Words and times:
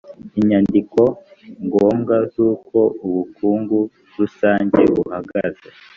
inyandiko 0.39 1.01
ngombwa 1.65 2.15
z’uko 2.31 2.79
ubukungu 3.05 3.79
rusange 4.19 4.81
buhagaze 4.93 5.67